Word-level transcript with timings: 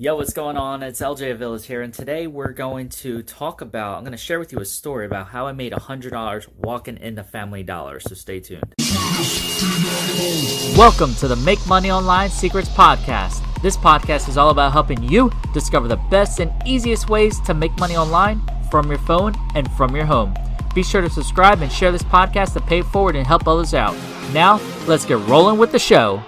Yo, 0.00 0.14
what's 0.14 0.32
going 0.32 0.56
on? 0.56 0.80
It's 0.84 1.00
LJ 1.00 1.36
Aviles 1.36 1.64
here, 1.64 1.82
and 1.82 1.92
today 1.92 2.28
we're 2.28 2.52
going 2.52 2.88
to 2.88 3.20
talk 3.24 3.60
about. 3.60 3.96
I'm 3.96 4.04
going 4.04 4.12
to 4.12 4.16
share 4.16 4.38
with 4.38 4.52
you 4.52 4.60
a 4.60 4.64
story 4.64 5.04
about 5.06 5.26
how 5.26 5.48
I 5.48 5.52
made 5.52 5.72
$100 5.72 6.46
walking 6.56 6.96
into 6.98 7.24
Family 7.24 7.64
Dollar, 7.64 7.98
so 7.98 8.14
stay 8.14 8.38
tuned. 8.38 8.74
Welcome 10.78 11.16
to 11.16 11.26
the 11.26 11.34
Make 11.44 11.58
Money 11.66 11.90
Online 11.90 12.30
Secrets 12.30 12.68
Podcast. 12.68 13.42
This 13.60 13.76
podcast 13.76 14.28
is 14.28 14.36
all 14.36 14.50
about 14.50 14.70
helping 14.70 15.02
you 15.02 15.32
discover 15.52 15.88
the 15.88 15.96
best 16.12 16.38
and 16.38 16.52
easiest 16.64 17.10
ways 17.10 17.40
to 17.40 17.52
make 17.52 17.76
money 17.80 17.96
online 17.96 18.40
from 18.70 18.88
your 18.88 19.00
phone 19.00 19.34
and 19.56 19.68
from 19.72 19.96
your 19.96 20.06
home. 20.06 20.32
Be 20.76 20.84
sure 20.84 21.00
to 21.00 21.10
subscribe 21.10 21.60
and 21.60 21.72
share 21.72 21.90
this 21.90 22.04
podcast 22.04 22.52
to 22.52 22.60
pay 22.60 22.82
forward 22.82 23.16
and 23.16 23.26
help 23.26 23.48
others 23.48 23.74
out. 23.74 23.96
Now, 24.32 24.60
let's 24.86 25.04
get 25.04 25.18
rolling 25.26 25.58
with 25.58 25.72
the 25.72 25.80
show. 25.80 26.22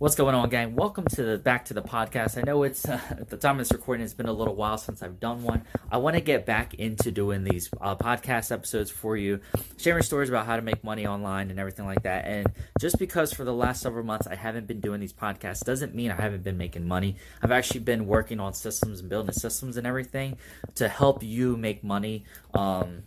What's 0.00 0.14
going 0.14 0.34
on, 0.34 0.48
gang? 0.48 0.76
Welcome 0.76 1.04
to 1.08 1.22
the 1.22 1.36
back 1.36 1.66
to 1.66 1.74
the 1.74 1.82
podcast. 1.82 2.38
I 2.38 2.40
know 2.40 2.62
it's 2.62 2.88
uh, 2.88 2.98
at 3.10 3.28
the 3.28 3.36
time 3.36 3.56
of 3.56 3.58
this 3.58 3.70
recording, 3.70 4.02
it's 4.02 4.14
been 4.14 4.30
a 4.30 4.32
little 4.32 4.54
while 4.54 4.78
since 4.78 5.02
I've 5.02 5.20
done 5.20 5.42
one. 5.42 5.66
I 5.92 5.98
want 5.98 6.14
to 6.14 6.22
get 6.22 6.46
back 6.46 6.72
into 6.72 7.10
doing 7.10 7.44
these 7.44 7.68
uh, 7.82 7.96
podcast 7.96 8.50
episodes 8.50 8.90
for 8.90 9.18
you, 9.18 9.40
sharing 9.76 10.02
stories 10.02 10.30
about 10.30 10.46
how 10.46 10.56
to 10.56 10.62
make 10.62 10.82
money 10.82 11.06
online 11.06 11.50
and 11.50 11.60
everything 11.60 11.84
like 11.84 12.04
that. 12.04 12.24
And 12.24 12.50
just 12.80 12.98
because 12.98 13.34
for 13.34 13.44
the 13.44 13.52
last 13.52 13.82
several 13.82 14.02
months 14.02 14.26
I 14.26 14.36
haven't 14.36 14.66
been 14.66 14.80
doing 14.80 15.00
these 15.00 15.12
podcasts 15.12 15.62
doesn't 15.64 15.94
mean 15.94 16.10
I 16.10 16.18
haven't 16.18 16.44
been 16.44 16.56
making 16.56 16.88
money. 16.88 17.16
I've 17.42 17.52
actually 17.52 17.80
been 17.80 18.06
working 18.06 18.40
on 18.40 18.54
systems 18.54 19.00
and 19.00 19.10
building 19.10 19.34
systems 19.34 19.76
and 19.76 19.86
everything 19.86 20.38
to 20.76 20.88
help 20.88 21.22
you 21.22 21.58
make 21.58 21.84
money. 21.84 22.24
Um, 22.54 23.02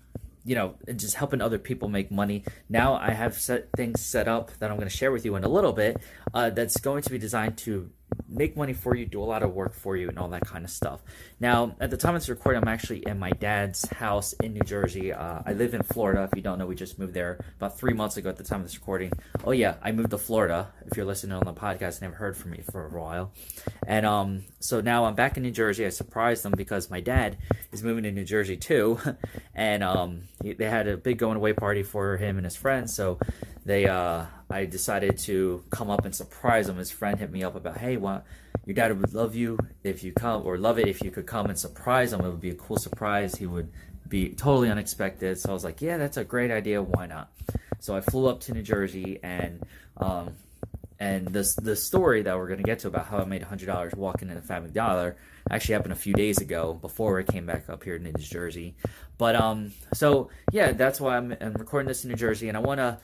you 0.46 0.56
know, 0.56 0.76
just 0.96 1.16
helping 1.16 1.42
other 1.42 1.58
people 1.58 1.88
make 1.88 2.12
money. 2.12 2.44
Now 2.70 2.96
I 2.96 3.12
have 3.12 3.38
set 3.40 3.70
things 3.76 4.02
set 4.02 4.28
up 4.28 4.52
that 4.60 4.70
I'm 4.70 4.78
going 4.78 4.90
to 4.90 4.96
share 4.96 5.12
with 5.12 5.26
you 5.26 5.36
in 5.36 5.44
a 5.44 5.50
little 5.50 5.74
bit. 5.74 5.98
Uh, 6.34 6.50
that's 6.50 6.80
going 6.80 7.04
to 7.04 7.10
be 7.10 7.18
designed 7.18 7.58
to 7.60 7.90
make 8.27 8.58
money 8.58 8.73
for 8.73 8.95
you, 8.95 9.05
do 9.05 9.22
a 9.22 9.26
lot 9.26 9.44
of 9.44 9.53
work 9.53 9.73
for 9.73 9.95
you, 9.95 10.09
and 10.09 10.17
all 10.17 10.30
that 10.30 10.45
kind 10.45 10.66
of 10.66 10.71
stuff. 10.71 11.02
Now, 11.40 11.76
at 11.80 11.90
the 11.90 11.98
time 11.98 12.16
of 12.16 12.21
this 12.21 12.29
recording, 12.29 12.62
I'm 12.62 12.68
actually 12.68 13.04
in 13.05 13.20
my 13.20 13.32
dad's 13.32 13.88
house 13.90 14.34
in 14.34 14.54
New 14.54 14.62
Jersey. 14.62 15.13
Uh, 15.13 15.41
I 15.46 15.54
live 15.54 15.74
in 15.74 15.84
Florida. 15.84 16.27
If 16.32 16.35
you 16.35 16.41
don't 16.41 16.60
know, 16.60 16.65
we 16.65 16.76
just 16.76 16.99
moved 16.99 17.13
there 17.13 17.40
about 17.57 17.77
three 17.77 17.93
months 17.93 18.18
ago 18.18 18.29
at 18.29 18.38
the 18.38 18.43
time 18.43 18.62
of 18.62 18.65
this 18.65 18.77
recording. 18.77 19.12
Oh, 19.43 19.51
yeah, 19.51 19.76
I 19.82 19.91
moved 19.91 20.12
to 20.12 20.18
Florida. 20.18 20.70
If 20.85 20.98
you're 20.98 21.05
listening 21.05 21.34
on 21.34 21.46
the 21.46 21.54
podcast, 21.54 22.01
never 22.01 22.15
heard 22.15 22.38
from 22.38 22.51
me 22.51 22.62
for 22.71 22.85
a 22.85 22.90
while. 22.90 23.32
And 23.88 24.05
um, 24.05 24.45
so 24.60 24.82
now 24.82 25.05
I'm 25.05 25.16
back 25.16 25.38
in 25.38 25.43
New 25.43 25.51
Jersey. 25.51 25.85
I 25.85 25.90
surprised 25.90 26.43
them 26.43 26.54
because 26.55 26.90
my 26.90 27.01
dad 27.01 27.38
is 27.71 27.84
moving 27.84 28.04
to 28.04 28.12
New 28.12 28.26
Jersey 28.26 28.57
too. 28.57 28.99
and 29.55 29.84
um, 29.84 30.23
they 30.41 30.70
had 30.70 30.88
a 30.88 30.98
big 30.98 31.18
going 31.18 31.38
away 31.38 31.54
party 31.54 31.84
for 31.84 32.18
him 32.18 32.38
and 32.38 32.45
his 32.45 32.55
friends. 32.55 32.93
So 32.93 33.20
they 33.66 33.88
uh, 33.88 34.26
I 34.50 34.66
decided 34.66 35.18
to 35.20 35.64
come 35.70 35.90
up 35.90 36.06
and 36.06 36.16
surprise 36.16 36.70
him. 36.70 36.78
His 36.78 36.92
friend 36.92 37.20
hit 37.20 37.32
me 37.32 37.44
up 37.44 37.56
about, 37.56 37.78
hey, 37.78 37.98
well, 37.98 38.24
your 38.66 38.76
dad 38.76 39.00
would 39.00 39.14
love 39.14 39.36
you 39.36 39.58
if 39.84 40.04
you 40.04 40.12
come, 40.14 40.46
or 40.46 40.58
love 40.58 40.80
it 40.80 40.88
if 40.88 41.02
you 41.02 41.12
could 41.12 41.26
come 41.26 41.48
and 41.48 41.58
surprise 41.58 42.14
him. 42.14 42.22
It 42.22 42.30
would 42.30 42.41
be 42.41 42.52
a 42.52 42.56
cool 42.56 42.78
surprise. 42.78 43.36
He 43.36 43.46
would 43.46 43.72
be 44.08 44.30
totally 44.30 44.70
unexpected. 44.70 45.40
So 45.40 45.50
I 45.50 45.54
was 45.54 45.64
like, 45.64 45.82
yeah, 45.82 45.98
that's 45.98 46.18
a 46.18 46.24
great 46.24 46.52
idea. 46.52 46.82
Why 46.82 47.08
not? 47.08 47.32
So 47.80 47.96
I 47.96 48.02
flew 48.02 48.28
up 48.28 48.41
to 48.41 48.54
New 48.54 48.62
Jersey 48.62 49.20
and 49.24 49.66
um, 49.98 50.36
and 51.00 51.28
this 51.28 51.56
the 51.56 51.76
story 51.76 52.22
that 52.22 52.38
we're 52.38 52.48
gonna 52.48 52.64
get 52.64 52.80
to 52.80 52.88
about 52.88 53.08
how 53.08 53.18
I 53.20 53.26
made 53.26 53.44
hundred 53.44 53.66
dollars 53.66 53.94
walking 53.96 54.30
in 54.30 54.38
a 54.38 54.41
Family 54.41 54.72
Dollar 54.72 55.18
actually 55.49 55.74
happened 55.74 55.94
a 55.94 55.98
few 55.98 56.13
days 56.13 56.40
ago 56.40 56.74
before 56.74 57.20
I 57.20 57.24
came 57.24 57.46
back 57.46 57.70
up 57.70 57.84
here 57.84 57.98
to 57.98 58.04
New 58.04 58.13
Jersey. 58.13 58.76
But 59.18 59.36
um, 59.36 59.74
so 59.94 60.30
yeah, 60.52 60.72
that's 60.72 61.00
why 61.00 61.18
I'm, 61.18 61.35
I'm 61.40 61.54
recording 61.54 61.88
this 61.88 62.04
in 62.04 62.10
New 62.10 62.18
Jersey, 62.18 62.48
and 62.48 62.58
I 62.58 62.62
want 62.62 62.80
to 62.80 63.00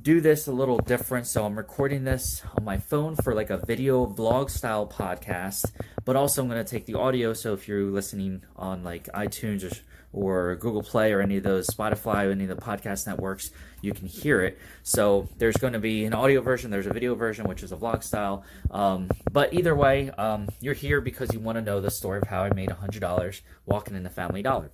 do 0.00 0.20
this 0.20 0.46
a 0.46 0.52
little 0.52 0.78
different. 0.78 1.26
So 1.26 1.44
I'm 1.44 1.56
recording 1.56 2.04
this 2.04 2.42
on 2.56 2.64
my 2.64 2.78
phone 2.78 3.16
for 3.16 3.34
like 3.34 3.50
a 3.50 3.58
video 3.58 4.06
vlog 4.06 4.50
style 4.50 4.86
podcast, 4.86 5.72
but 6.04 6.16
also 6.16 6.42
I'm 6.42 6.48
going 6.48 6.64
to 6.64 6.70
take 6.70 6.86
the 6.86 6.94
audio. 6.94 7.32
So 7.32 7.54
if 7.54 7.68
you're 7.68 7.84
listening 7.84 8.42
on 8.56 8.82
like 8.82 9.04
iTunes 9.12 9.64
or, 9.64 9.74
or 10.12 10.56
Google 10.56 10.82
Play 10.82 11.12
or 11.12 11.20
any 11.20 11.36
of 11.36 11.42
those 11.42 11.66
Spotify 11.68 12.30
any 12.30 12.44
of 12.44 12.50
the 12.50 12.56
podcast 12.56 13.06
networks, 13.06 13.50
you 13.82 13.92
can 13.92 14.06
hear 14.06 14.42
it. 14.42 14.58
So 14.82 15.28
there's 15.38 15.56
going 15.56 15.72
to 15.72 15.78
be 15.78 16.04
an 16.04 16.14
audio 16.14 16.40
version, 16.40 16.70
there's 16.70 16.86
a 16.86 16.92
video 16.92 17.14
version, 17.14 17.46
which 17.46 17.62
is 17.62 17.72
a 17.72 17.76
vlog 17.76 18.02
style. 18.02 18.44
Um, 18.70 19.10
but 19.32 19.54
either 19.54 19.74
way, 19.74 20.10
um, 20.10 20.48
you're 20.60 20.74
here 20.74 21.00
because 21.00 21.32
you 21.32 21.40
want 21.40 21.56
to 21.56 21.62
know 21.62 21.80
the 21.84 21.90
story 21.90 22.18
of 22.18 22.28
how 22.28 22.42
I 22.42 22.52
made 22.52 22.70
$100 22.70 23.40
walking 23.66 23.96
in 23.96 24.02
the 24.02 24.10
Family 24.10 24.42
Dollar. 24.42 24.70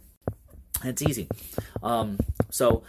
It's 0.84 1.02
easy. 1.02 1.28
Um, 1.82 2.18
so 2.50 2.84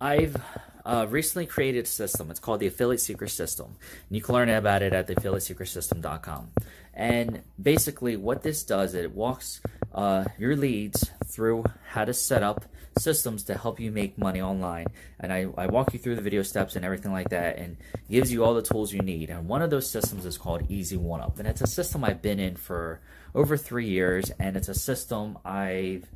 I've 0.00 0.36
uh, 0.84 1.06
recently 1.08 1.46
created 1.46 1.84
a 1.84 1.88
system. 1.88 2.30
It's 2.30 2.38
called 2.38 2.60
the 2.60 2.68
Affiliate 2.68 3.00
Secret 3.00 3.30
System. 3.30 3.76
And 4.08 4.16
you 4.16 4.22
can 4.22 4.34
learn 4.34 4.48
about 4.48 4.82
it 4.82 4.92
at 4.92 5.06
the 5.08 5.16
theaffiliatesecretsystem.com. 5.16 6.50
And 6.94 7.42
basically, 7.60 8.16
what 8.16 8.42
this 8.42 8.62
does, 8.62 8.94
it 8.94 9.12
walks 9.12 9.60
uh, 9.96 10.24
your 10.38 10.54
leads 10.54 11.10
through 11.24 11.64
how 11.88 12.04
to 12.04 12.14
set 12.14 12.42
up 12.42 12.66
systems 12.98 13.42
to 13.44 13.56
help 13.56 13.80
you 13.80 13.90
make 13.90 14.16
money 14.16 14.40
online. 14.40 14.86
And 15.20 15.32
I, 15.32 15.46
I 15.56 15.66
walk 15.66 15.92
you 15.92 15.98
through 15.98 16.16
the 16.16 16.22
video 16.22 16.42
steps 16.42 16.76
and 16.76 16.84
everything 16.84 17.12
like 17.12 17.30
that 17.30 17.58
and 17.58 17.76
gives 18.10 18.32
you 18.32 18.44
all 18.44 18.54
the 18.54 18.62
tools 18.62 18.92
you 18.92 19.00
need. 19.00 19.30
And 19.30 19.48
one 19.48 19.62
of 19.62 19.70
those 19.70 19.90
systems 19.90 20.24
is 20.24 20.38
called 20.38 20.70
Easy 20.70 20.96
One 20.96 21.20
Up. 21.20 21.38
And 21.38 21.48
it's 21.48 21.60
a 21.60 21.66
system 21.66 22.04
I've 22.04 22.22
been 22.22 22.38
in 22.38 22.56
for 22.56 23.00
over 23.34 23.56
three 23.56 23.88
years. 23.88 24.30
And 24.38 24.56
it's 24.56 24.68
a 24.68 24.74
system 24.74 25.38
I've 25.44 26.06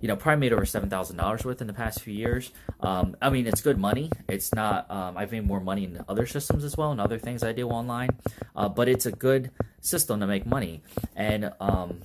you 0.00 0.06
know, 0.06 0.16
probably 0.16 0.40
made 0.40 0.52
over 0.52 0.64
seven 0.64 0.88
thousand 0.88 1.16
dollars 1.16 1.44
with 1.44 1.60
in 1.60 1.66
the 1.66 1.72
past 1.72 2.02
few 2.02 2.14
years. 2.14 2.52
Um, 2.80 3.16
I 3.20 3.30
mean, 3.30 3.46
it's 3.46 3.60
good 3.60 3.78
money. 3.78 4.10
It's 4.28 4.54
not. 4.54 4.88
Um, 4.90 5.16
I've 5.16 5.32
made 5.32 5.44
more 5.44 5.60
money 5.60 5.84
in 5.84 6.04
other 6.08 6.26
systems 6.26 6.62
as 6.62 6.76
well 6.76 6.92
and 6.92 7.00
other 7.00 7.18
things 7.18 7.42
I 7.42 7.52
do 7.52 7.68
online, 7.68 8.10
uh, 8.54 8.68
but 8.68 8.88
it's 8.88 9.06
a 9.06 9.12
good 9.12 9.50
system 9.80 10.20
to 10.20 10.26
make 10.26 10.46
money. 10.46 10.82
And 11.16 11.52
um, 11.58 12.02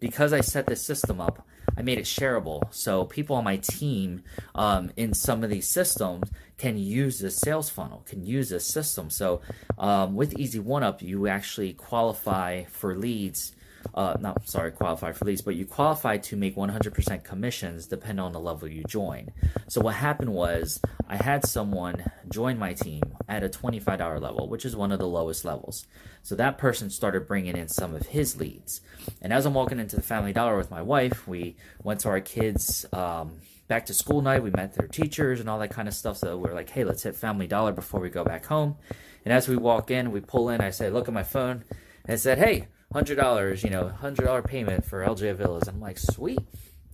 because 0.00 0.32
I 0.32 0.40
set 0.40 0.66
this 0.66 0.82
system 0.82 1.20
up, 1.20 1.46
I 1.76 1.82
made 1.82 1.98
it 1.98 2.04
shareable, 2.04 2.62
so 2.72 3.04
people 3.04 3.36
on 3.36 3.44
my 3.44 3.56
team 3.58 4.22
um, 4.54 4.90
in 4.96 5.14
some 5.14 5.44
of 5.44 5.50
these 5.50 5.68
systems 5.68 6.30
can 6.58 6.78
use 6.78 7.18
this 7.18 7.36
sales 7.36 7.68
funnel, 7.68 8.02
can 8.06 8.24
use 8.24 8.48
this 8.48 8.66
system. 8.66 9.10
So 9.10 9.42
um, 9.78 10.14
with 10.14 10.38
Easy 10.38 10.58
One 10.58 10.82
Up, 10.82 11.02
you 11.02 11.26
actually 11.26 11.74
qualify 11.74 12.64
for 12.64 12.96
leads 12.96 13.52
uh, 13.94 14.16
not 14.20 14.46
sorry, 14.48 14.72
qualify 14.72 15.12
for 15.12 15.24
leads, 15.24 15.42
but 15.42 15.56
you 15.56 15.66
qualify 15.66 16.18
to 16.18 16.36
make 16.36 16.56
100% 16.56 17.24
commissions 17.24 17.86
depending 17.86 18.24
on 18.24 18.32
the 18.32 18.40
level 18.40 18.68
you 18.68 18.84
join. 18.84 19.30
So 19.68 19.80
what 19.80 19.94
happened 19.94 20.32
was 20.32 20.80
I 21.08 21.16
had 21.16 21.46
someone 21.46 22.04
join 22.28 22.58
my 22.58 22.74
team 22.74 23.02
at 23.28 23.44
a 23.44 23.48
$25 23.48 24.20
level, 24.20 24.48
which 24.48 24.64
is 24.64 24.76
one 24.76 24.92
of 24.92 24.98
the 24.98 25.06
lowest 25.06 25.44
levels. 25.44 25.86
So 26.22 26.34
that 26.36 26.58
person 26.58 26.90
started 26.90 27.26
bringing 27.26 27.56
in 27.56 27.68
some 27.68 27.94
of 27.94 28.06
his 28.06 28.36
leads. 28.36 28.80
And 29.22 29.32
as 29.32 29.46
I'm 29.46 29.54
walking 29.54 29.78
into 29.78 29.96
the 29.96 30.02
Family 30.02 30.32
Dollar 30.32 30.56
with 30.56 30.70
my 30.70 30.82
wife, 30.82 31.26
we 31.26 31.56
went 31.82 32.00
to 32.00 32.08
our 32.08 32.20
kids' 32.20 32.84
um, 32.92 33.38
back 33.68 33.86
to 33.86 33.94
school 33.94 34.22
night. 34.22 34.42
We 34.42 34.50
met 34.50 34.74
their 34.74 34.88
teachers 34.88 35.40
and 35.40 35.48
all 35.48 35.58
that 35.60 35.70
kind 35.70 35.88
of 35.88 35.94
stuff. 35.94 36.18
So 36.18 36.36
we're 36.36 36.54
like, 36.54 36.70
hey, 36.70 36.84
let's 36.84 37.02
hit 37.02 37.14
Family 37.16 37.46
Dollar 37.46 37.72
before 37.72 38.00
we 38.00 38.10
go 38.10 38.24
back 38.24 38.46
home. 38.46 38.76
And 39.24 39.32
as 39.32 39.48
we 39.48 39.56
walk 39.56 39.90
in, 39.90 40.12
we 40.12 40.20
pull 40.20 40.48
in. 40.50 40.60
I 40.60 40.70
say, 40.70 40.90
look 40.90 41.08
at 41.08 41.14
my 41.14 41.24
phone, 41.24 41.64
and 42.04 42.12
I 42.12 42.16
said, 42.16 42.38
hey, 42.38 42.68
hundred 42.92 43.16
dollars, 43.16 43.62
you 43.62 43.70
know, 43.70 43.88
hundred 43.88 44.24
dollar 44.24 44.42
payment 44.42 44.84
for 44.84 45.04
LJ 45.04 45.36
Aviles. 45.36 45.68
I'm 45.68 45.80
like, 45.80 45.98
sweet. 45.98 46.38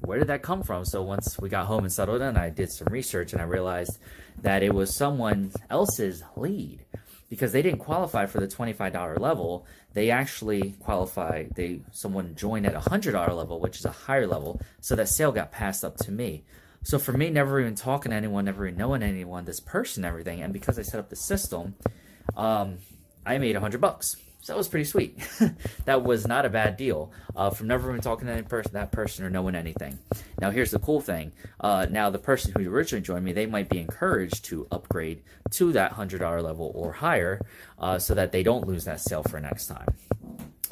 Where 0.01 0.19
did 0.19 0.29
that 0.29 0.43
come 0.43 0.63
from? 0.63 0.85
So 0.85 1.03
once 1.03 1.39
we 1.39 1.49
got 1.49 1.67
home 1.67 1.85
and 1.85 1.93
settled 1.93 2.23
in, 2.23 2.37
I 2.37 2.51
did 2.51 2.73
some 2.73 2.89
research 2.91 3.33
and 3.33 3.41
I 3.41 3.45
realized 3.45 3.99
that 4.41 4.65
it 4.65 4.75
was 4.75 4.95
someone 4.95 5.53
else's 5.71 6.25
lead 6.35 6.85
because 7.29 7.53
they 7.53 7.63
didn't 7.63 7.79
qualify 7.79 8.27
for 8.27 8.41
the 8.41 8.49
$25 8.49 9.19
level. 9.21 9.65
They 9.95 10.11
actually 10.11 10.75
qualify. 10.81 11.45
They 11.55 11.81
someone 11.93 12.35
joined 12.35 12.67
at 12.67 12.75
a 12.75 12.81
$100 12.81 13.15
level, 13.37 13.61
which 13.61 13.79
is 13.79 13.85
a 13.85 13.91
higher 13.91 14.27
level. 14.27 14.61
So 14.81 14.97
that 14.97 15.09
sale 15.09 15.31
got 15.33 15.53
passed 15.53 15.85
up 15.85 15.97
to 15.99 16.11
me. 16.11 16.43
So 16.83 16.99
for 16.99 17.13
me, 17.13 17.31
never 17.31 17.61
even 17.61 17.77
talking 17.77 18.11
to 18.11 18.17
anyone, 18.17 18.45
never 18.45 18.67
even 18.67 18.79
knowing 18.79 19.03
anyone, 19.03 19.45
this 19.45 19.61
person, 19.61 20.05
everything, 20.05 20.43
and 20.43 20.53
because 20.53 20.79
I 20.79 20.83
set 20.83 20.99
up 20.99 21.11
the 21.11 21.17
system, 21.17 21.77
um, 22.37 22.79
I 23.25 23.39
made 23.39 23.55
a 23.55 23.61
hundred 23.61 23.81
bucks. 23.81 24.17
So 24.43 24.53
that 24.53 24.57
was 24.57 24.67
pretty 24.67 24.85
sweet. 24.85 25.19
that 25.85 26.03
was 26.03 26.27
not 26.27 26.45
a 26.45 26.51
bad 26.51 26.77
deal 26.77 27.13
uh, 27.37 27.51
from 27.51 27.69
never 27.69 27.89
even 27.91 28.01
talking 28.01 28.27
to 28.27 28.33
any 28.33 28.43
person, 28.43 28.73
that 28.73 28.91
person, 28.91 29.25
or 29.25 29.31
knowing 29.31 29.55
anything. 29.55 30.01
Now, 30.41 30.51
here's 30.51 30.73
the 30.73 30.81
cool 30.81 31.01
thing. 31.01 31.31
Uh, 31.61 31.87
now, 31.89 32.11
the 32.11 32.19
person 32.19 32.53
who 32.53 32.69
originally 32.69 33.03
joined 33.03 33.25
me, 33.25 33.33
they 33.33 33.47
might 33.47 33.69
be 33.69 33.79
encouraged 33.79 34.45
to 34.47 34.67
upgrade 34.73 35.23
to 35.53 35.71
that 35.73 35.93
$100 35.93 36.21
level 36.43 36.73
or 36.75 36.93
higher 36.93 37.41
uh, 37.79 38.01
so 38.01 38.15
that 38.15 38.33
they 38.33 38.43
don't 38.43 38.67
lose 38.67 38.85
that 38.85 39.01
sale 39.01 39.23
for 39.23 39.39
next 39.39 39.69
time. 39.69 39.87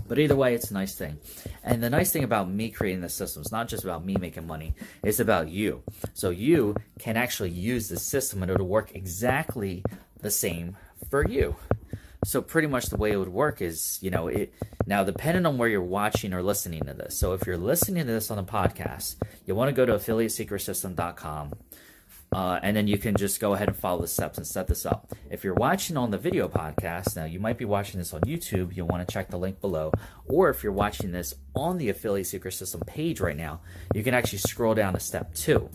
But 0.08 0.19
either 0.19 0.34
way, 0.34 0.56
it's 0.56 0.72
a 0.72 0.75
nice 0.75 0.96
thing. 0.96 1.19
And 1.62 1.81
the 1.81 1.90
nice 1.90 2.11
thing 2.11 2.25
about 2.25 2.50
me 2.50 2.70
creating 2.70 3.02
this 3.02 3.14
system 3.14 3.43
is 3.43 3.52
not 3.52 3.69
just 3.69 3.84
about 3.84 4.05
me 4.05 4.17
making 4.19 4.49
money, 4.49 4.75
it's 5.05 5.20
about 5.20 5.49
you. 5.49 5.84
So 6.14 6.31
you 6.31 6.75
can 6.99 7.17
actually 7.17 7.50
use 7.50 7.88
the 7.88 8.00
system 8.00 8.43
and 8.43 8.50
it'll 8.50 8.67
work 8.67 8.96
exactly 8.96 9.84
the 10.20 10.31
same 10.32 10.76
for 11.08 11.28
you. 11.28 11.55
So 12.25 12.43
pretty 12.43 12.69
much 12.69 12.87
the 12.87 12.96
way 12.96 13.12
it 13.12 13.17
would 13.17 13.28
work 13.28 13.62
is, 13.62 13.99
you 14.02 14.11
know, 14.11 14.28
it 14.28 14.52
now 14.87 15.05
depending 15.05 15.46
on 15.46 15.56
where 15.56 15.69
you're 15.69 15.82
watching 15.82 16.34
or 16.34 16.43
listening 16.43 16.84
to 16.84 16.94
this. 16.94 17.19
So 17.19 17.32
if 17.32 17.46
you're 17.46 17.56
listening 17.56 18.06
to 18.06 18.12
this 18.12 18.31
on 18.31 18.37
the 18.37 18.44
podcast, 18.44 19.17
you 19.46 19.55
want 19.55 19.69
to 19.69 19.72
go 19.72 19.87
to 19.87 19.94
affiliatesecretsystem.com 19.94 21.55
Uh, 22.32 22.61
and 22.62 22.77
then 22.77 22.87
you 22.87 22.97
can 22.97 23.17
just 23.17 23.41
go 23.41 23.55
ahead 23.55 23.67
and 23.67 23.77
follow 23.77 24.00
the 24.00 24.06
steps 24.06 24.38
and 24.38 24.47
set 24.47 24.69
this 24.69 24.87
up. 24.87 25.12
If 25.31 25.43
you're 25.43 25.55
watching 25.55 25.97
on 25.97 26.12
the 26.12 26.19
video 26.19 26.49
podcast, 26.49 27.17
now 27.17 27.25
you 27.25 27.41
might 27.41 27.59
be 27.59 27.65
watching 27.65 27.99
this 27.99 28.15
on 28.15 28.21
YouTube, 28.21 28.77
you'll 28.77 28.87
want 28.87 29.06
to 29.06 29.12
check 29.12 29.31
the 29.31 29.38
link 29.38 29.61
below. 29.61 29.93
Or 30.27 30.49
if 30.49 30.62
you're 30.62 30.73
watching 30.73 31.11
this 31.11 31.35
on 31.56 31.79
the 31.79 31.88
Affiliate 31.88 32.29
Secret 32.29 32.53
System 32.53 32.82
page 32.87 33.21
right 33.21 33.37
now, 33.37 33.61
you 33.94 34.05
can 34.05 34.15
actually 34.15 34.38
scroll 34.38 34.75
down 34.75 34.93
to 34.93 35.00
step 35.00 35.35
two. 35.35 35.71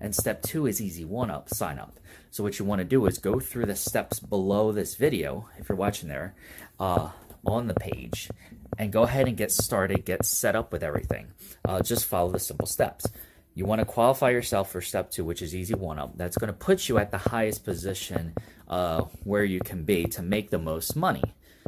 And 0.00 0.14
step 0.14 0.42
two 0.42 0.66
is 0.66 0.80
easy 0.80 1.04
one 1.04 1.30
up, 1.30 1.50
sign 1.50 1.78
up. 1.78 1.98
So 2.30 2.42
what 2.42 2.58
you 2.58 2.64
want 2.64 2.78
to 2.78 2.84
do 2.84 3.04
is 3.06 3.18
go 3.18 3.38
through 3.40 3.66
the 3.66 3.76
steps 3.76 4.20
below 4.20 4.72
this 4.72 4.94
video, 4.94 5.48
if 5.58 5.68
you're 5.68 5.76
watching 5.76 6.08
there, 6.08 6.34
uh, 6.80 7.10
on 7.46 7.66
the 7.66 7.74
page, 7.74 8.30
and 8.78 8.92
go 8.92 9.02
ahead 9.02 9.28
and 9.28 9.36
get 9.36 9.50
started, 9.50 10.04
get 10.04 10.24
set 10.24 10.56
up 10.56 10.72
with 10.72 10.82
everything. 10.82 11.28
Uh, 11.64 11.82
just 11.82 12.06
follow 12.06 12.30
the 12.30 12.38
simple 12.38 12.66
steps. 12.66 13.06
You 13.58 13.64
want 13.64 13.80
to 13.80 13.84
qualify 13.84 14.30
yourself 14.30 14.70
for 14.70 14.80
step 14.80 15.10
two, 15.10 15.24
which 15.24 15.42
is 15.42 15.52
easy 15.52 15.74
one 15.74 15.98
up. 15.98 16.16
That's 16.16 16.38
going 16.38 16.46
to 16.46 16.56
put 16.56 16.88
you 16.88 16.96
at 16.98 17.10
the 17.10 17.18
highest 17.18 17.64
position 17.64 18.34
uh, 18.68 19.00
where 19.24 19.42
you 19.42 19.58
can 19.58 19.82
be 19.82 20.04
to 20.04 20.22
make 20.22 20.50
the 20.50 20.60
most 20.60 20.94
money. 20.94 21.24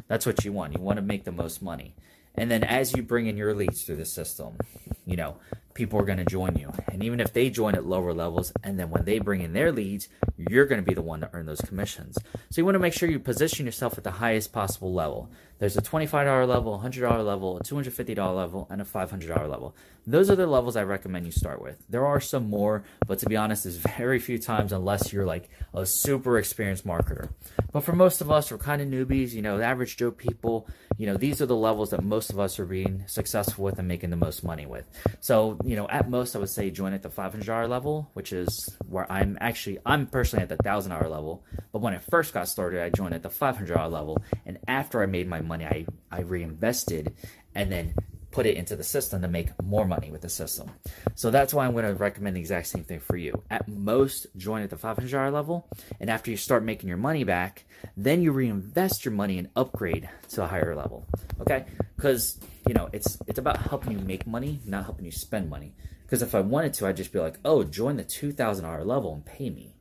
That's 0.07 0.25
what 0.25 0.45
you 0.45 0.53
want. 0.53 0.73
You 0.77 0.81
want 0.81 0.99
to 0.99 1.03
make 1.03 1.25
the 1.25 1.33
most 1.33 1.61
money. 1.61 1.97
And 2.37 2.49
then 2.49 2.63
as 2.63 2.95
you 2.95 3.03
bring 3.03 3.27
in 3.27 3.37
your 3.37 3.55
leads 3.55 3.83
through 3.83 3.97
the 3.97 4.05
system, 4.05 4.57
you 5.05 5.17
know, 5.17 5.39
people 5.81 5.99
are 5.99 6.05
going 6.05 6.19
to 6.19 6.27
join 6.27 6.55
you. 6.57 6.71
And 6.93 7.03
even 7.03 7.21
if 7.21 7.33
they 7.33 7.49
join 7.49 7.75
at 7.75 7.87
lower 7.87 8.13
levels, 8.13 8.53
and 8.63 8.79
then 8.79 8.91
when 8.91 9.07
they 9.07 9.19
bring 9.19 9.41
in 9.41 9.55
their 9.55 9.73
leads, 9.73 10.09
you're 10.37 10.67
going 10.67 10.79
to 10.79 10.87
be 10.87 10.93
the 10.93 11.01
one 11.01 11.23
to 11.23 11.31
earn 11.33 11.47
those 11.47 11.63
commissions. 11.63 12.19
So 12.51 12.61
you 12.61 12.67
want 12.67 12.75
to 12.75 12.81
make 12.81 12.93
sure 12.93 13.09
you 13.09 13.19
position 13.19 13.65
yourself 13.65 13.97
at 13.97 14.05
the 14.05 14.11
highest 14.11 14.53
possible 14.53 14.93
level. 14.93 15.31
There's 15.59 15.79
a 15.79 15.83
$25 15.83 16.47
level, 16.47 16.83
$100 16.83 17.25
level, 17.25 17.57
a 17.57 17.63
$250 17.63 18.37
level, 18.37 18.67
and 18.71 18.83
a 18.83 18.85
$500 18.85 19.29
level. 19.49 19.75
Those 20.07 20.31
are 20.31 20.37
the 20.37 20.47
levels 20.47 20.77
I 20.77 20.85
recommend 20.85 21.27
you 21.27 21.33
start 21.33 21.63
with. 21.63 21.83
There 21.89 22.07
are 22.07 22.21
some 22.21 22.49
more, 22.49 22.85
but 23.07 23.19
to 23.21 23.27
be 23.27 23.37
honest, 23.37 23.65
there's 23.65 23.77
very 23.99 24.19
few 24.19 24.39
times 24.39 24.73
unless 24.73 25.13
you're 25.13 25.27
like 25.27 25.49
a 25.75 25.87
super 25.87 26.39
experienced 26.39 26.87
marketer. 26.87 27.31
But 27.73 27.85
for 27.85 27.93
most 27.93 28.21
of 28.21 28.31
us, 28.31 28.51
we're 28.51 28.59
kind 28.59 28.83
of 28.83 28.89
newbies, 28.89 29.33
you 29.33 29.43
know, 29.43 29.61
average 29.61 29.97
Joe 29.97 30.11
people, 30.11 30.67
you 30.97 31.07
know, 31.07 31.17
these 31.17 31.41
are 31.41 31.47
the 31.47 31.57
levels 31.57 31.91
that 31.91 32.03
most 32.03 32.31
of 32.31 32.39
us 32.39 32.59
are 32.59 32.67
being 32.67 33.05
successful 33.07 33.65
with 33.65 33.79
and 33.79 33.87
making 33.87 34.11
the 34.11 34.17
most 34.17 34.43
money 34.43 34.67
with. 34.67 34.85
So, 35.21 35.59
you 35.71 35.77
know, 35.77 35.87
at 35.89 36.11
most, 36.11 36.35
I 36.35 36.41
would 36.41 36.49
say 36.49 36.69
join 36.73 36.95
at 36.95 37.03
the 37.05 37.09
$500 37.09 37.69
level, 37.69 38.11
which 38.15 38.33
is 38.33 38.77
where 38.89 39.07
I'm 39.11 39.39
actually, 39.41 39.79
I'm 39.87 40.09
personally 40.09 40.43
at 40.43 40.49
the 40.49 40.57
$1,000 40.57 41.09
level. 41.09 41.45
But 41.71 41.81
when 41.81 41.95
I 41.95 41.99
first 41.99 42.35
got 42.35 42.49
started, 42.49 42.83
I 42.83 42.91
joined 42.91 43.15
at 43.15 43.23
the 43.23 43.29
$500 43.29 43.69
level. 43.89 44.19
And 44.45 44.59
after 44.67 45.01
I 45.01 45.07
made 45.07 45.29
my 45.29 45.43
money, 45.43 45.67
I, 45.67 45.87
I 46.11 46.23
reinvested 46.23 47.15
and 47.55 47.71
then 47.71 47.95
put 48.31 48.47
it 48.47 48.57
into 48.57 48.77
the 48.77 48.85
system 48.85 49.23
to 49.23 49.29
make 49.29 49.49
more 49.63 49.85
money 49.85 50.11
with 50.11 50.21
the 50.21 50.29
system. 50.29 50.71
So 51.15 51.31
that's 51.31 51.53
why 51.53 51.67
I'm 51.67 51.73
going 51.73 51.85
to 51.85 51.95
recommend 51.95 52.37
the 52.37 52.41
exact 52.41 52.69
same 52.69 52.85
thing 52.85 53.01
for 53.01 53.17
you. 53.17 53.43
At 53.51 53.69
most, 53.69 54.27
join 54.37 54.63
at 54.63 54.71
the 54.71 54.77
$500 54.77 55.33
level, 55.33 55.69
and 56.01 56.09
after 56.09 56.31
you 56.31 56.37
start 56.37 56.63
making 56.63 56.89
your 56.89 56.99
money 56.99 57.25
back, 57.25 57.65
then 57.97 58.23
you 58.23 58.33
reinvest 58.33 59.05
your 59.05 59.13
money 59.13 59.39
and 59.39 59.49
upgrade 59.57 60.09
to 60.31 60.45
a 60.45 60.47
higher 60.47 60.75
level. 60.75 61.07
Okay? 61.41 61.65
Because 61.97 62.39
you 62.67 62.75
know 62.75 62.89
it's 62.93 63.19
it's 63.27 63.39
about 63.39 63.57
helping 63.57 63.93
you 63.93 63.99
make 63.99 64.27
money, 64.27 64.61
not 64.65 64.85
helping 64.85 65.05
you 65.05 65.13
spend 65.13 65.51
money. 65.51 65.75
Because 66.05 66.23
if 66.23 66.35
I 66.35 66.41
wanted 66.41 66.75
to, 66.75 66.87
I'd 66.87 66.97
just 66.97 67.13
be 67.13 67.21
like, 67.21 67.39
oh, 67.45 67.63
join 67.63 67.97
the 67.97 68.03
$2,000 68.03 68.85
level 68.85 69.15
and 69.15 69.25
pay 69.25 69.49
me. 69.49 69.77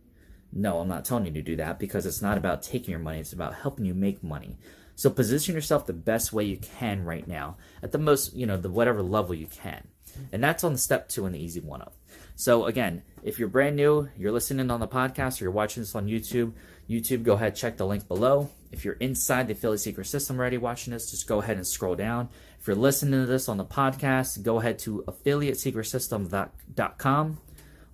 No, 0.53 0.79
I'm 0.79 0.87
not 0.87 1.03
telling 1.03 1.25
you 1.25 1.31
to 1.31 1.41
do 1.41 1.55
that 1.55 1.79
because 1.79 2.05
it's 2.05 2.21
not 2.21 2.37
about 2.37 2.61
taking 2.61 2.91
your 2.91 2.99
money. 2.99 3.19
It's 3.19 3.33
about 3.33 3.55
helping 3.55 3.85
you 3.85 3.95
make 3.95 4.23
money. 4.23 4.59
So 4.99 5.09
position 5.09 5.55
yourself 5.55 5.85
the 5.85 5.93
best 5.93 6.33
way 6.33 6.43
you 6.43 6.57
can 6.57 7.05
right 7.05 7.25
now 7.25 7.55
at 7.81 7.93
the 7.93 7.97
most, 7.97 8.35
you 8.35 8.45
know, 8.45 8.57
the 8.57 8.69
whatever 8.69 9.01
level 9.01 9.33
you 9.33 9.47
can. 9.47 9.87
And 10.33 10.43
that's 10.43 10.65
on 10.65 10.73
the 10.73 10.77
step 10.77 11.07
two 11.07 11.25
and 11.25 11.33
the 11.33 11.39
easy 11.39 11.61
one 11.61 11.81
up. 11.81 11.93
So 12.35 12.65
again, 12.65 13.03
if 13.23 13.39
you're 13.39 13.47
brand 13.47 13.77
new, 13.77 14.09
you're 14.17 14.33
listening 14.33 14.69
on 14.69 14.81
the 14.81 14.89
podcast 14.89 15.39
or 15.39 15.45
you're 15.45 15.53
watching 15.53 15.83
this 15.83 15.95
on 15.95 16.07
YouTube, 16.07 16.51
YouTube, 16.89 17.23
go 17.23 17.35
ahead, 17.35 17.55
check 17.55 17.77
the 17.77 17.85
link 17.85 18.09
below. 18.09 18.49
If 18.73 18.83
you're 18.83 18.95
inside 18.95 19.47
the 19.47 19.53
Affiliate 19.53 19.79
Secret 19.79 20.03
System 20.03 20.37
already 20.37 20.57
watching 20.57 20.91
this, 20.91 21.11
just 21.11 21.27
go 21.27 21.39
ahead 21.39 21.55
and 21.55 21.65
scroll 21.65 21.95
down. 21.95 22.27
If 22.59 22.67
you're 22.67 22.75
listening 22.75 23.21
to 23.21 23.25
this 23.25 23.47
on 23.47 23.55
the 23.55 23.63
podcast, 23.63 24.43
go 24.43 24.59
ahead 24.59 24.79
to 24.79 25.05
affiliatesecretsystem.com 25.07 27.37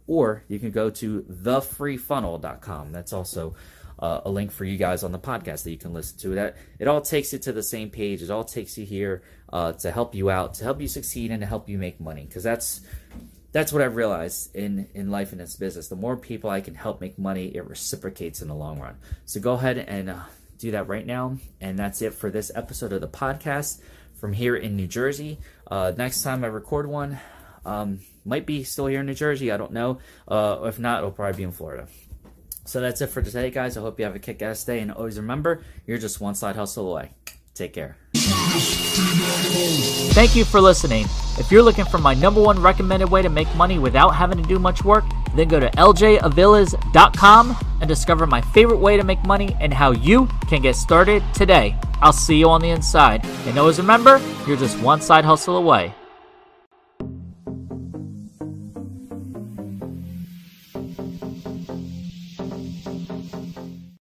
or 0.07 0.44
you 0.48 0.57
can 0.57 0.72
go 0.72 0.90
to 0.90 1.22
thefreefunnel.com. 1.22 2.92
That's 2.92 3.13
also 3.13 3.54
uh, 4.06 4.22
a 4.25 4.30
link 4.30 4.52
for 4.52 4.66
you 4.66 4.78
guys 4.78 5.04
on 5.04 5.12
the 5.12 5.19
podcast 5.19 5.63
that 5.63 5.72
you 5.72 5.78
can 5.78 5.94
listen 5.94 6.18
to. 6.19 6.36
That 6.36 6.57
it 6.78 6.88
all 6.88 7.02
takes 7.02 7.34
you 7.34 7.40
to 7.40 7.52
the 7.52 7.63
same 7.63 7.90
page. 7.90 8.22
It 8.22 8.30
all 8.30 8.44
takes 8.44 8.78
you 8.78 8.86
here 8.86 9.24
uh, 9.52 9.74
to 9.74 9.92
help 9.92 10.13
you 10.13 10.30
out, 10.30 10.54
to 10.56 10.63
help 10.63 10.80
you 10.80 10.88
succeed, 10.88 11.31
and 11.31 11.42
to 11.42 11.48
help 11.48 11.68
you 11.68 11.78
make 11.78 12.00
money. 12.00 12.25
Because 12.25 12.44
that's 12.44 12.81
that's 13.52 13.74
what 13.74 13.81
I've 13.81 13.96
realized 13.96 14.56
in 14.56 14.88
in 14.94 15.10
life 15.10 15.31
and 15.31 15.42
in 15.42 15.46
this 15.46 15.56
business. 15.56 15.88
The 15.88 15.96
more 15.96 16.16
people 16.18 16.50
I 16.50 16.62
can 16.62 16.75
help 16.75 17.02
make 17.02 17.18
money, 17.18 17.48
it 17.48 17.68
reciprocates 17.68 18.42
in 18.42 18.48
the 18.48 18.56
long 18.56 18.80
run. 18.80 18.96
So 19.25 19.40
go 19.40 19.54
ahead 19.54 19.80
and 19.80 20.12
uh, 20.12 20.19
do 20.60 20.72
that 20.72 20.88
right 20.88 21.06
now. 21.06 21.38
And 21.60 21.80
that's 21.80 22.02
it 22.04 22.13
for 22.13 22.30
this 22.30 22.52
episode 22.54 22.94
of 22.94 23.02
the 23.02 23.07
podcast 23.07 23.81
from 24.19 24.34
here 24.34 24.56
in 24.56 24.75
New 24.75 24.88
Jersey. 24.88 25.40
Uh, 25.66 25.94
next 25.98 26.22
time 26.22 26.44
I 26.44 26.48
record 26.48 26.88
one. 26.88 27.19
Um, 27.66 28.02
might 28.24 28.46
be 28.46 28.63
still 28.63 28.86
here 28.86 29.00
in 29.00 29.07
New 29.07 29.16
Jersey. 29.16 29.52
I 29.52 29.57
don't 29.57 29.72
know. 29.72 29.98
Uh, 30.28 30.60
if 30.66 30.78
not, 30.78 31.00
it'll 31.00 31.12
probably 31.12 31.38
be 31.38 31.44
in 31.44 31.52
Florida. 31.52 31.88
So 32.66 32.82
that's 32.82 33.00
it 33.02 33.08
for 33.08 33.22
today, 33.22 33.52
guys. 33.52 33.78
I 33.78 33.82
hope 33.82 34.00
you 34.00 34.06
have 34.06 34.16
a 34.16 34.20
kick 34.20 34.42
ass 34.42 34.64
day. 34.64 34.80
And 34.80 34.92
always 34.92 35.18
remember, 35.18 35.64
you're 35.86 36.00
just 36.00 36.20
one 36.20 36.36
side 36.36 36.56
hustle 36.56 36.92
away. 36.92 37.12
Take 37.54 37.74
care. 37.74 37.96
Thank 40.14 40.36
you 40.36 40.44
for 40.44 40.60
listening. 40.60 41.06
If 41.38 41.52
you're 41.52 41.64
looking 41.64 41.86
for 41.86 42.00
my 42.00 42.14
number 42.14 42.42
one 42.42 42.62
recommended 42.62 43.10
way 43.10 43.22
to 43.22 43.30
make 43.30 43.54
money 43.56 43.80
without 43.80 44.10
having 44.10 44.42
to 44.42 44.44
do 44.44 44.60
much 44.60 44.84
work, 44.84 45.06
then 45.36 45.48
go 45.48 45.60
to 45.60 45.70
ljaviles.com 45.72 47.58
and 47.80 47.88
discover 47.88 48.28
my 48.28 48.42
favorite 48.42 48.80
way 48.80 48.98
to 48.98 49.04
make 49.04 49.24
money 49.26 49.56
and 49.62 49.74
how 49.74 49.92
you 49.92 50.28
can 50.48 50.62
get 50.62 50.76
started 50.76 51.24
today. 51.34 51.78
I'll 52.02 52.14
see 52.14 52.38
you 52.38 52.50
on 52.50 52.62
the 52.62 52.70
inside. 52.70 53.26
And 53.46 53.58
always 53.58 53.78
remember, 53.78 54.20
you're 54.48 54.58
just 54.58 54.78
one 54.80 55.00
side 55.02 55.24
hustle 55.24 55.56
away. 55.58 55.94